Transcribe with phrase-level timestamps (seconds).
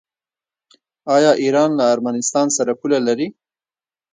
[1.15, 3.27] آیا ایران له ارمنستان سره پوله نلري؟